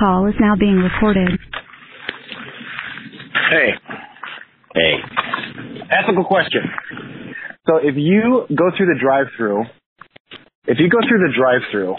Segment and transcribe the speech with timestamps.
[0.00, 1.28] call is now being recorded.
[3.50, 3.70] Hey.
[4.74, 4.94] Hey.
[5.90, 6.62] Ethical question.
[7.66, 9.64] So if you go through the drive-through,
[10.66, 11.94] if you go through the drive-through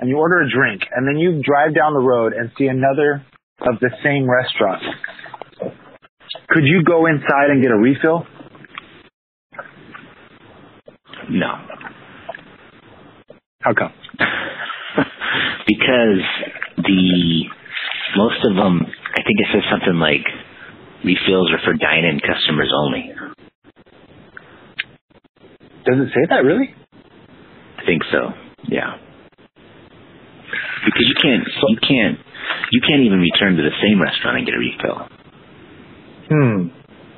[0.00, 3.26] and you order a drink and then you drive down the road and see another
[3.60, 4.82] of the same restaurant,
[6.48, 8.26] could you go inside and get a refill?
[11.30, 11.54] No.
[13.60, 13.92] How come?
[15.66, 16.20] because
[16.84, 17.44] the
[18.16, 20.24] most of them, I think it says something like
[21.04, 23.12] refills are for dine-in customers only.
[25.84, 26.74] Does it say that really?
[27.78, 28.32] I think so.
[28.68, 28.96] Yeah.
[30.84, 32.18] Because you can't, you can't,
[32.72, 35.08] you can't even return to the same restaurant and get a refill.
[36.30, 36.68] Hmm.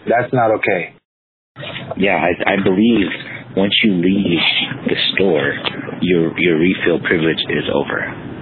[0.09, 0.95] That's not okay.
[1.97, 3.07] Yeah, I, I believe
[3.57, 4.39] once you leave
[4.87, 5.55] the store,
[6.03, 8.36] your your refill privilege is over.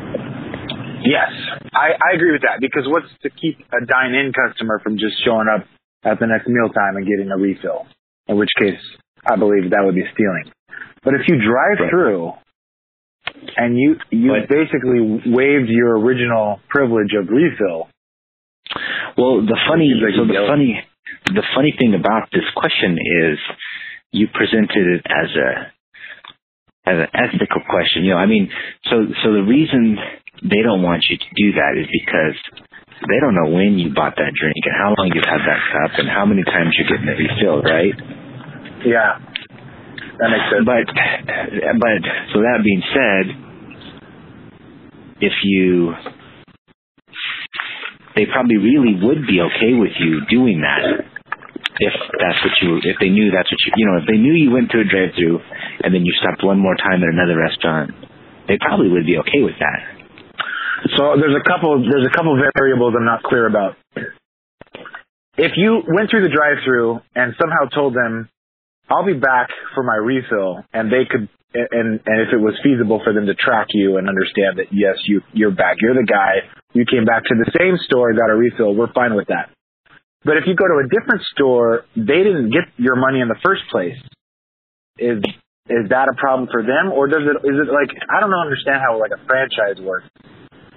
[1.04, 1.30] Yes,
[1.72, 5.48] I, I agree with that because what's to keep a dine-in customer from just showing
[5.52, 5.66] up
[6.02, 7.86] at the next mealtime and getting a refill?
[8.26, 8.80] In which case,
[9.24, 10.50] I believe that would be stealing.
[11.04, 11.90] But if you drive Right.
[11.90, 12.32] through
[13.56, 17.88] and you you basically waived your original privilege of refill,
[19.16, 20.80] Well, the funny, so the funny,
[21.26, 22.96] the funny thing about this question
[23.28, 23.38] is,
[24.12, 25.72] you presented it as a
[26.86, 28.04] as an ethical question.
[28.04, 28.50] You know, I mean,
[28.90, 29.96] so so the reason
[30.42, 32.36] they don't want you to do that is because
[33.08, 35.98] they don't know when you bought that drink and how long you've had that cup
[35.98, 37.94] and how many times you're getting it refilled, right?
[38.84, 39.18] yeah,
[40.20, 40.64] that makes sense.
[40.64, 40.86] But
[41.80, 42.00] but
[42.32, 43.24] so that being said,
[45.20, 45.94] if you
[48.14, 51.13] they probably really would be okay with you doing that
[51.80, 54.32] if that's what you if they knew that's what you you know if they knew
[54.32, 55.40] you went to a drive through
[55.82, 57.90] and then you stopped one more time at another restaurant
[58.46, 59.94] they probably would be okay with that
[60.92, 63.76] So there's a couple there's a couple variables I'm not clear about.
[65.36, 68.28] If you went through the drive-through and somehow told them,
[68.88, 73.00] "I'll be back for my refill," and they could and and if it was feasible
[73.02, 76.44] for them to track you and understand that yes, you you're back, you're the guy,
[76.74, 79.50] you came back to the same store, got a refill, we're fine with that.
[80.24, 83.38] But if you go to a different store, they didn't get your money in the
[83.44, 83.96] first place.
[84.98, 85.20] Is
[85.68, 88.40] is that a problem for them, or does it is it like I don't know
[88.40, 90.08] understand how like a franchise works.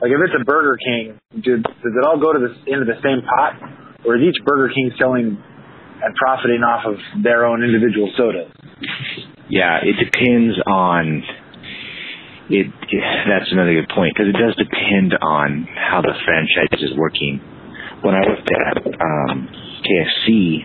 [0.01, 2.99] Like if it's a Burger King, do, does it all go to the into the
[3.01, 3.55] same pot,
[4.05, 5.37] or is each Burger King selling
[6.03, 8.51] and profiting off of their own individual sodas?
[9.49, 11.23] yeah it depends on
[12.49, 12.67] it,
[13.27, 17.41] that's another good point because it does depend on how the franchise is working
[18.01, 19.49] when i worked at um
[19.83, 20.59] kfc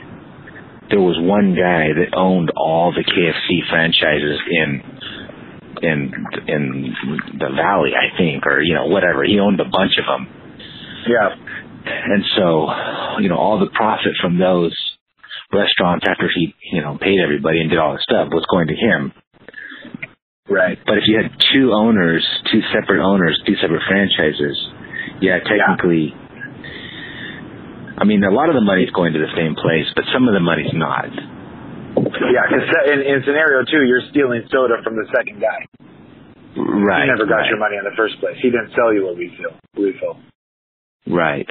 [0.90, 4.82] there was one guy that owned all the kfc franchises in
[5.82, 6.12] in
[6.46, 6.94] in
[7.38, 9.24] the valley i think or you know whatever.
[9.24, 10.28] He owned a bunch of them
[11.08, 11.30] Yeah,
[11.86, 12.68] and so
[13.20, 14.74] you know all the profit from those
[15.52, 18.74] restaurants after he you know paid everybody and did all the stuff was going to
[18.74, 19.12] him.
[20.48, 20.78] Right.
[20.84, 24.58] but if you had two owners, two separate owners, two separate franchises,
[25.22, 26.12] yeah, technically,
[28.02, 30.34] I mean, a lot of the money's going to the same place, but some of
[30.34, 31.06] the money's not.
[31.14, 35.62] Yeah, because in, in scenario two, you're stealing soda from the second guy.
[36.58, 37.06] Right.
[37.06, 38.34] he never got right, your money in the first place.
[38.42, 39.54] He didn't sell you a refill.
[39.78, 40.18] Refill.
[41.06, 41.46] Right.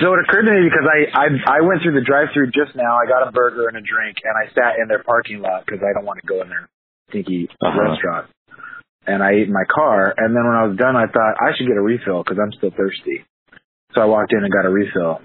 [0.00, 1.26] So it occurred to me because I, I
[1.58, 2.96] I went through the drive-through just now.
[2.96, 5.82] I got a burger and a drink, and I sat in their parking lot because
[5.82, 6.68] I don't want to go in their
[7.10, 7.74] stinky Uh-huh.
[7.90, 8.26] restaurant.
[9.06, 11.52] And I ate in my car, and then when I was done, I thought I
[11.56, 13.24] should get a refill because I'm still thirsty.
[13.98, 15.18] So I walked in and got a refill,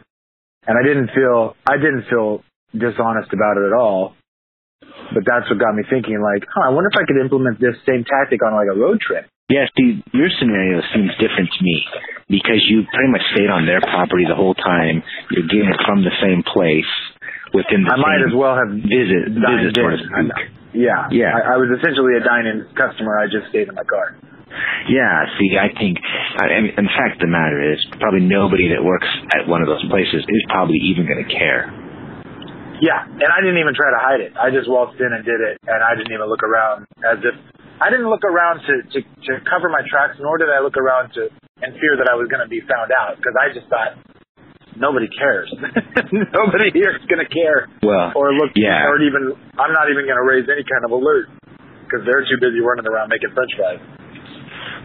[0.66, 2.41] and I didn't feel I didn't feel
[2.73, 4.17] dishonest about it at all.
[5.13, 7.78] But that's what got me thinking, like, huh, I wonder if I could implement this
[7.85, 9.29] same tactic on like a road trip.
[9.45, 11.85] Yeah, see, your scenario seems different to me
[12.34, 15.05] because you pretty much stayed on their property the whole time.
[15.29, 16.90] You're getting it from the same place
[17.53, 20.34] within the I might as well have visit, visit, so to in.
[20.73, 21.29] Yeah, Yeah.
[21.29, 23.22] I, I was essentially a dine-in customer.
[23.22, 24.17] I just stayed in my car.
[24.90, 25.97] Yeah, see, I think,
[26.40, 29.67] I mean, and the fact the matter is, probably nobody that works at one of
[29.67, 31.72] those places is probably even going to care.
[32.84, 34.35] Yeah, and I didn't even try to hide it.
[34.35, 37.35] I just waltzed in and did it, and I didn't even look around as if
[37.79, 41.16] I didn't look around to to, to cover my tracks, nor did I look around
[41.16, 41.32] to
[41.64, 43.96] in fear that I was going to be found out because I just thought
[44.76, 45.47] nobody cares.
[46.35, 48.84] nobody here is going to care Well, or look yeah.
[48.90, 51.32] or even I'm not even going to raise any kind of alert
[51.88, 53.79] because they're too busy running around making French fries.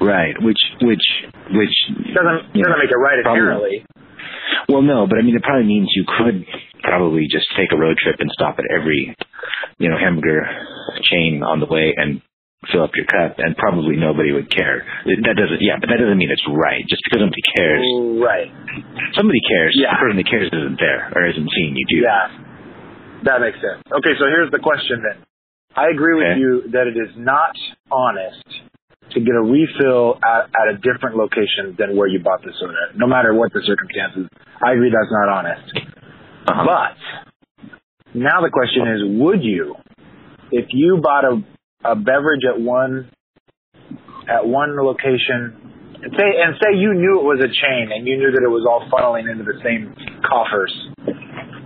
[0.01, 1.07] Right, which, which,
[1.51, 1.77] which
[2.15, 3.85] Doesn't doesn't know, make it right inherently.
[4.69, 6.45] Well, no, but I mean, it probably means you could
[6.83, 9.17] probably just take a road trip and stop at every,
[9.79, 10.45] you know, hamburger
[11.11, 12.21] chain on the way and
[12.73, 14.85] fill up your cup, and probably nobody would care.
[15.07, 16.83] That doesn't, yeah, but that doesn't mean it's right.
[16.91, 17.87] Just because somebody cares,
[18.19, 18.51] Right.
[19.15, 19.73] somebody cares.
[19.79, 19.95] Yeah.
[19.95, 22.01] The person that cares isn't there or isn't seeing you do.
[22.03, 22.29] Yeah.
[23.31, 23.81] That makes sense.
[23.87, 25.23] Okay, so here's the question then.
[25.77, 26.41] I agree with Okay.
[26.41, 27.55] you that it is not
[27.95, 28.43] honest
[29.13, 32.93] to get a refill at, at a different location than where you bought the soda,
[32.95, 34.29] no matter what the circumstances.
[34.65, 35.73] I agree that's not honest.
[36.49, 36.65] Uh-huh.
[36.65, 36.97] But
[38.15, 39.75] now the question is, would you,
[40.51, 43.11] if you bought a, a beverage at one
[44.29, 45.57] at one location,
[46.03, 48.53] and say and say you knew it was a chain and you knew that it
[48.53, 50.73] was all funneling into the same coffers,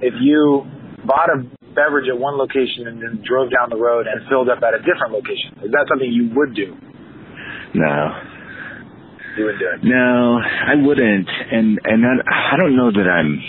[0.00, 0.62] if you
[1.04, 1.42] bought a
[1.74, 4.82] beverage at one location and then drove down the road and filled up at a
[4.86, 6.76] different location, is that something you would do?
[7.74, 8.20] No.
[9.38, 9.80] You would do it.
[9.82, 13.40] No, I wouldn't, and and I, I don't know that I'm,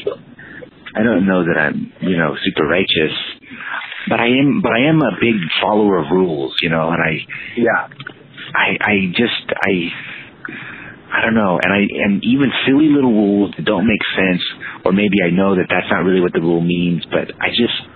[0.95, 3.11] I don't know that I'm, you know, super righteous,
[4.07, 7.19] but I am, but I am a big follower of rules, you know, and I,
[7.57, 7.87] Yeah.
[8.55, 9.91] I, I just, I,
[11.17, 14.41] I don't know, and I, and even silly little rules that don't make sense,
[14.85, 17.75] or maybe I know that that's not really what the rule means, but I just,
[17.75, 17.92] I just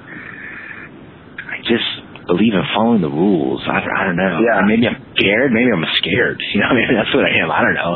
[2.27, 3.63] believe in following the rules.
[3.65, 4.43] I, I don't know.
[4.43, 4.61] Yeah.
[4.67, 5.51] Maybe I'm scared.
[5.51, 6.39] Maybe I'm scared.
[6.53, 7.49] You know, maybe that's what I am.
[7.49, 7.93] I don't know.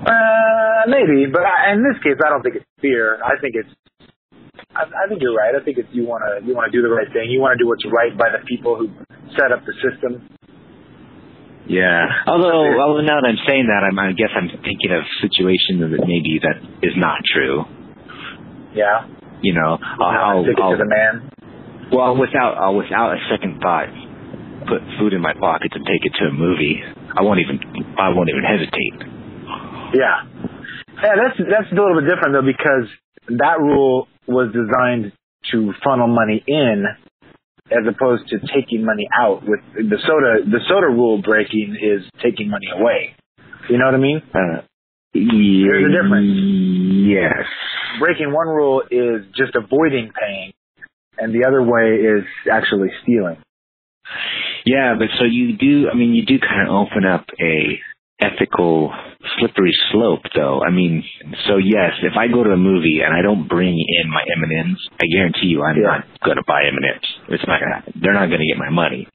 [0.00, 3.20] Uh, maybe, but I, in this case, I don't think it's fear.
[3.20, 3.68] I think it's.
[4.74, 5.52] I, I think you're right.
[5.54, 7.28] I think it's you want to you want to do the right thing.
[7.28, 8.88] You want to do what's right by the people who
[9.36, 10.24] set up the system.
[11.68, 12.06] Yeah.
[12.26, 16.02] Although, although now that I'm saying that, I'm, I guess I'm thinking of situations that
[16.02, 17.62] maybe that is not true.
[18.74, 19.06] Yeah.
[19.42, 21.30] You know, I'll, I'll, Stick it I'll to the man.
[21.92, 23.88] Well, without, I'll, without a second thought,
[24.68, 26.80] put food in my pocket and take it to a movie.
[27.16, 27.58] I won't even,
[27.98, 28.94] I won't even hesitate.
[29.94, 30.22] Yeah.
[31.02, 32.86] Yeah, that's that's a little bit different though because
[33.38, 35.12] that rule was designed
[35.50, 36.84] to funnel money in
[37.70, 42.50] as opposed to taking money out with the soda the soda rule breaking is taking
[42.50, 43.14] money away.
[43.70, 44.22] You know what I mean?
[44.34, 44.62] Uh,
[45.14, 46.36] There's a difference.
[47.08, 47.46] Yes.
[47.98, 50.52] Breaking one rule is just avoiding paying
[51.20, 53.36] and the other way is actually stealing.
[54.66, 55.88] Yeah, but so you do.
[55.90, 57.78] I mean, you do kind of open up a
[58.20, 58.92] ethical
[59.38, 60.60] slippery slope, though.
[60.62, 61.02] I mean,
[61.48, 64.42] so yes, if I go to a movie and I don't bring in my M
[64.44, 66.04] and M's, I guarantee you, I'm Yeah.
[66.04, 67.08] not going to buy M and M's.
[67.28, 67.98] It's not going to.
[68.00, 69.08] They're not going to get my money.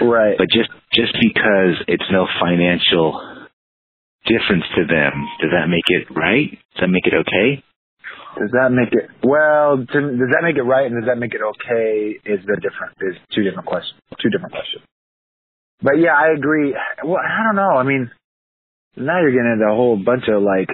[0.00, 0.36] Right.
[0.38, 3.18] But just just because it's no financial
[4.26, 6.50] difference to them, does that make it right?
[6.74, 7.62] Does that make it okay?
[8.38, 9.78] Does that make it well?
[9.78, 12.14] To, does that make it right, and does that make it okay?
[12.24, 13.98] Is the different is two different questions.
[14.22, 14.84] Two different questions.
[15.82, 16.74] But yeah, I agree.
[17.04, 17.74] Well, I don't know.
[17.78, 18.10] I mean,
[18.96, 20.70] now you're getting into a whole bunch of like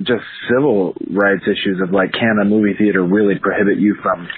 [0.00, 4.28] just civil rights issues of like, can a movie theater really prohibit you from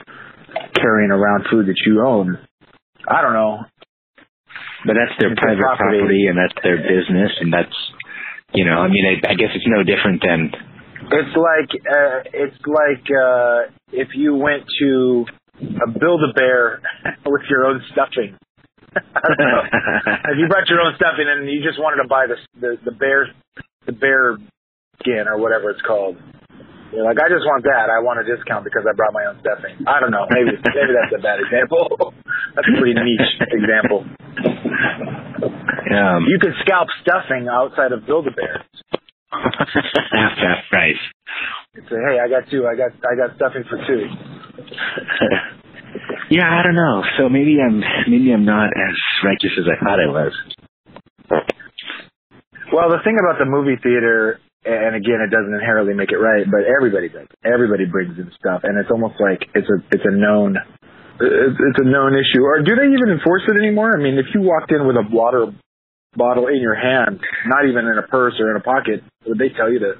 [0.75, 2.39] carrying around food that you own?
[3.09, 3.65] I don't know.
[4.87, 5.99] But that's their It's private property.
[5.99, 6.27] property.
[6.29, 7.75] and that's their business, and that's
[8.53, 10.53] you know, I mean, I, I guess it's no different than
[11.11, 15.25] It's like uh, it's like uh, if you went to
[15.61, 16.81] uh, build a bear
[17.27, 18.37] with your own stuffing.
[18.95, 19.63] I don't know.
[20.31, 22.93] if you brought your own stuffing and you just wanted to buy the the, the
[22.97, 23.29] bear
[23.87, 24.37] the bear
[25.01, 26.17] skin or whatever it's called.
[26.95, 27.91] You're like, I just want that.
[27.91, 29.83] I want a discount because I brought my own stuffing.
[29.83, 30.27] I don't know.
[30.31, 32.15] Maybe maybe that's a bad example.
[32.55, 34.07] that's a pretty niche example.
[35.91, 38.27] um, You could scalp stuffing outside of Build
[39.35, 40.13] a Bear.
[40.13, 41.03] half that price.
[41.75, 42.67] Say, hey, I got two.
[42.67, 44.07] I got I got stuffing for two.
[46.31, 47.03] yeah, I don't know.
[47.19, 50.33] So maybe I'm maybe I'm not as righteous as I thought I was.
[52.73, 56.47] Well, the thing about the movie theater, and again, it doesn't inherently make it right,
[56.47, 57.27] but everybody does.
[57.45, 60.57] Everybody brings in stuff, and it's almost like it's a it's a known
[61.21, 62.43] it's it's a known issue.
[62.43, 63.95] Or do they even enforce it anymore?
[63.95, 65.47] I mean, if you walked in with a water
[66.17, 69.49] bottle in your hand, not even in a purse or in a pocket, would they
[69.51, 69.93] tell you to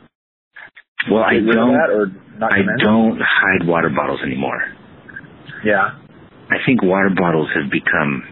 [1.11, 1.73] Well, I get rid of don't.
[1.75, 2.07] that or
[2.39, 4.61] not I don't hide water bottles anymore.
[5.65, 5.99] Yeah.
[6.51, 8.23] I think water bottles have become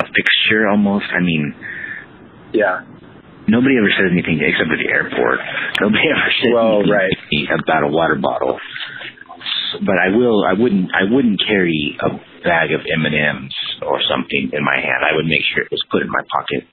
[0.00, 1.06] a fixture almost.
[1.14, 1.54] I mean,
[2.52, 2.82] Yeah.
[3.48, 5.38] nobody ever says anything except at the airport.
[5.80, 7.10] Nobody ever says Well, anything right.
[7.10, 8.58] to me about a water bottle.
[9.84, 10.44] But I will.
[10.44, 10.90] I wouldn't.
[10.94, 12.08] I wouldn't carry a
[12.44, 15.02] bag of M and M's or something in my hand.
[15.04, 16.68] I would make sure it was put in my pocket.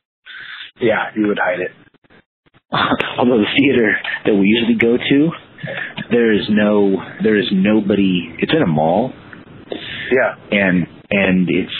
[0.81, 1.71] Yeah, you would hide it.
[3.19, 3.95] Although the theater
[4.25, 5.29] that we usually go to,
[6.11, 6.97] there is no.
[7.23, 8.35] There is nobody.
[8.39, 9.13] It's in a mall,
[10.11, 10.35] Yeah.
[10.51, 11.77] and and it's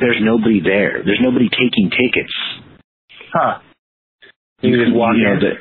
[0.00, 1.02] there's nobody there.
[1.04, 2.34] There's nobody taking tickets.
[3.32, 3.58] Huh.
[4.60, 5.38] You just walk know, in.
[5.40, 5.58] the-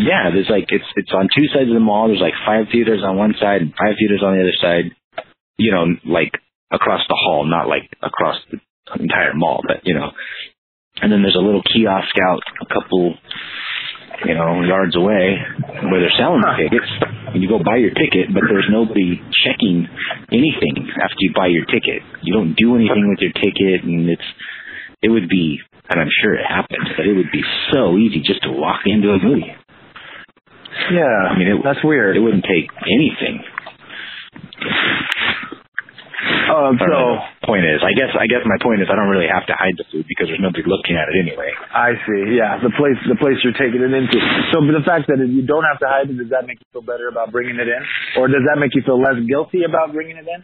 [0.00, 2.08] yeah, there's like it's it's on two sides of the mall.
[2.08, 4.94] There's like five theaters on one side and five theaters on the other side.
[5.56, 6.32] You know, like
[6.70, 8.58] across the hall, not like across the
[9.00, 10.10] entire mall, but you know.
[11.00, 13.14] And then there's a little kiosk out a couple,
[14.26, 15.38] you know, yards away
[15.86, 16.90] where they're selling the tickets.
[17.32, 19.86] And you go buy your ticket, but there's nobody checking
[20.32, 22.02] anything after you buy your ticket.
[22.22, 24.28] You don't do anything with your ticket, and it's
[25.02, 28.42] it would be, and I'm sure it happens, but it would be so easy just
[28.42, 29.54] to walk into a movie.
[30.90, 32.16] Yeah, I mean, it, that's weird.
[32.16, 33.44] It wouldn't take anything.
[36.18, 36.98] Um, so
[37.46, 39.78] point is, I guess I guess my point is I don't really have to hide
[39.78, 41.54] the food because there's nobody looking at it anyway.
[41.70, 42.34] I see.
[42.34, 44.18] Yeah, the place the place you're taking it into.
[44.50, 46.82] So the fact that you don't have to hide it, does that make you feel
[46.82, 47.82] better about bringing it in,
[48.18, 50.42] or does that make you feel less guilty about bringing it in?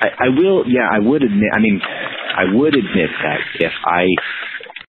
[0.00, 1.50] I, I will, yeah, I would admit.
[1.50, 4.06] I mean, I would admit that if I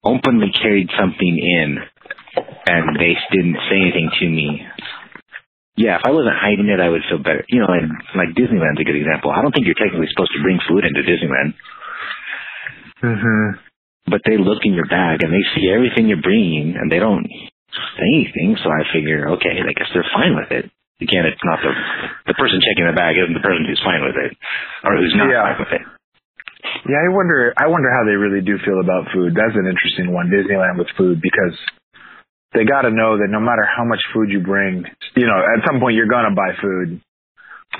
[0.05, 1.79] openly carried something in
[2.67, 4.67] and they didn't say anything to me,
[5.77, 7.45] yeah, if I wasn't hiding it, I would feel better.
[7.49, 9.31] You know, and like Disneyland's a good example.
[9.31, 11.53] I don't think you're technically supposed to bring food into Disneyland,
[13.03, 13.61] Mm-hmm.
[14.09, 17.29] but they look in your bag and they see everything you're bringing and they don't
[17.29, 18.57] say anything.
[18.65, 20.73] So I figure, okay, I guess they're fine with it.
[21.05, 21.73] Again, it's not the
[22.33, 24.33] the person checking the bag isn't the person who's fine with it
[24.81, 25.45] or who's not Yeah.
[25.45, 25.85] fine with it.
[26.89, 27.53] Yeah, I wonder.
[27.61, 29.37] I wonder how they really do feel about food.
[29.37, 31.53] That's an interesting one, Disneyland with food, because
[32.55, 34.85] they got to know that no matter how much food you bring,
[35.15, 37.01] you know, at some point you're gonna buy food.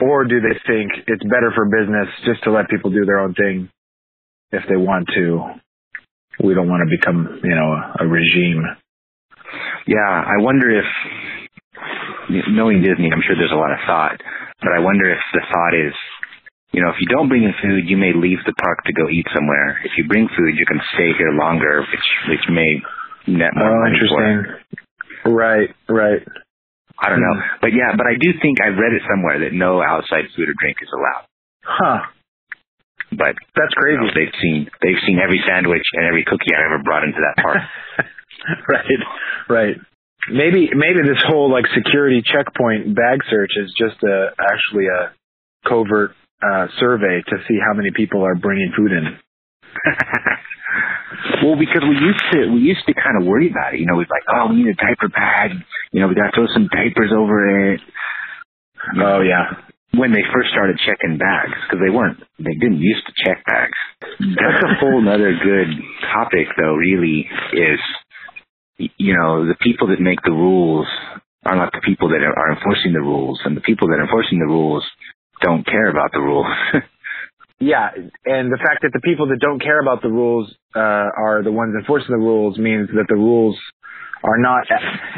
[0.01, 3.35] Or do they think it's better for business just to let people do their own
[3.35, 3.71] thing
[4.53, 5.57] if they want to?
[6.45, 8.63] We don't want to become, you know, a, a regime.
[9.87, 10.85] Yeah, I wonder if
[12.51, 14.21] knowing Disney, I'm sure there's a lot of thought,
[14.61, 15.95] but I wonder if the thought is,
[16.73, 19.09] you know, if you don't bring in food, you may leave the park to go
[19.09, 19.81] eat somewhere.
[19.85, 22.83] If you bring food, you can stay here longer, which which may
[23.27, 24.23] net more Oh, money for.
[24.25, 25.35] interesting.
[25.35, 26.23] Right, right.
[26.99, 29.83] I don't know, but yeah, but I do think I read it somewhere that no
[29.83, 31.25] outside food or drink is allowed.
[31.63, 32.01] Huh.
[33.13, 34.01] But That's you crazy.
[34.01, 37.37] know, they've seen they've seen every sandwich and every cookie I ever brought into that
[37.43, 37.59] park.
[38.69, 39.01] right,
[39.49, 39.77] right.
[40.33, 45.13] Maybe maybe this whole like security checkpoint bag search is just a actually a
[45.69, 49.05] covert uh, survey to see how many people are bringing food in.
[51.43, 53.81] well, because we used to we used to kind of worry about it.
[53.81, 55.53] You know, we'd like, oh, we need a diaper bag.
[55.93, 57.81] You know, we got to throw some diapers over it.
[58.99, 59.59] Oh yeah,
[59.99, 63.79] When they first started checking bags, because they weren't, they didn't used to check bags.
[64.21, 65.69] That's a whole other good
[66.15, 66.75] topic, though.
[66.75, 67.81] Really, is
[68.79, 70.87] you know the people that make the rules
[71.45, 74.05] are not the people that are are enforcing the rules, and the people that are
[74.05, 74.85] enforcing the rules
[75.43, 76.47] don't care about the rules.
[77.59, 77.91] yeah.
[78.25, 81.53] And the fact that the people that don't care about the rules uh, are the
[81.53, 83.57] ones enforcing the rules means that the rules
[84.23, 84.65] are not.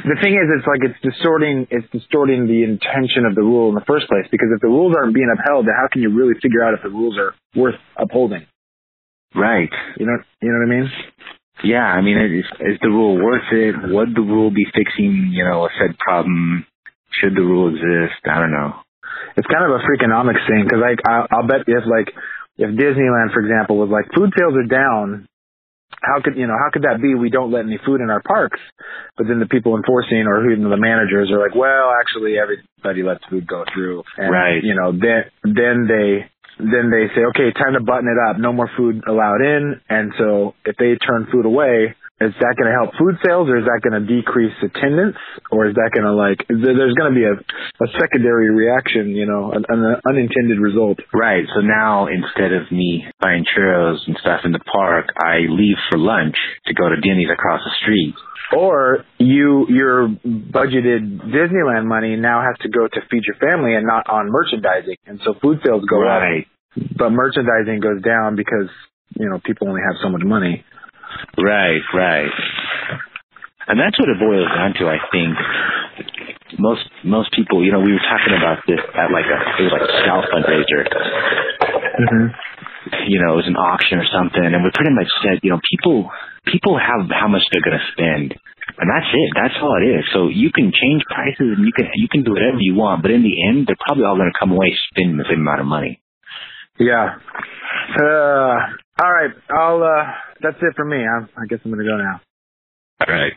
[0.04, 1.66] The thing is, it's like it's distorting.
[1.70, 4.26] It's distorting the intention of the rule in the first place.
[4.30, 6.82] Because if the rules aren't being upheld, then how can you really figure out if
[6.82, 8.46] the rules are worth upholding?
[9.34, 9.70] right.
[9.98, 10.90] You know, you know what I mean?
[11.64, 13.74] Yeah, I mean, is, is the rule worth it?
[13.92, 16.64] Would the rule be fixing, you know, a said problem?
[17.10, 18.20] Should the rule exist?
[18.24, 18.74] I don't know.
[19.36, 22.10] It's kind of a freakonomics thing because like I, I'll bet if like
[22.58, 25.28] if Disneyland, for example, was like food sales are down,
[26.02, 27.14] how could you know how could that be?
[27.14, 28.60] We don't let any food in our parks,
[29.16, 33.24] but then the people enforcing or even the managers are like, well, actually everybody lets
[33.30, 34.62] food go through, and Right.
[34.62, 36.26] you know then then they
[36.58, 40.12] then they say, okay, time to button it up, no more food allowed in, and
[40.18, 41.94] so if they turn food away.
[42.20, 45.14] Is that going to help food sales, or is that going to decrease attendance,
[45.54, 46.42] or is that going to like?
[46.50, 50.98] there- There's going to be a, a secondary reaction, you know, an, an unintended result.
[51.14, 51.46] Right.
[51.54, 55.98] So now instead of me buying churros and stuff in the park, I leave for
[55.98, 56.34] lunch
[56.66, 58.14] to go to Denny's across the street.
[58.50, 63.86] Or you your budgeted Disneyland money now has to go to feed your family and
[63.86, 66.46] not on merchandising, and so food sales go Right.
[66.74, 68.70] up, but merchandising goes down because
[69.14, 70.64] you know people only have so much money.
[71.38, 71.82] Right.
[71.94, 72.30] Right.
[73.68, 75.36] And that's what it boils down to, I think.
[76.56, 79.74] Most most people, you know, we were talking about this at like a it was
[79.76, 80.88] like a scout fundraiser.
[81.98, 82.26] Mm-hmm.
[83.12, 85.60] you know, it was an auction or something, and we pretty much said, you know,
[85.68, 86.08] people
[86.48, 88.32] people have how much they're gonna spend,
[88.80, 89.30] and that's it.
[89.36, 90.04] That's all it is.
[90.16, 93.12] So you can change prices and you can you can do whatever you want, but
[93.12, 96.00] in the end, they're probably all gonna come away spending the same amount of money.
[96.80, 97.20] Yeah.
[98.00, 98.56] Uh,
[99.02, 99.30] all right.
[99.50, 99.82] I'll.
[99.82, 100.12] Uh,
[100.42, 100.98] that's it for me.
[100.98, 102.20] I, I guess I'm gonna go now.
[103.06, 103.32] All right.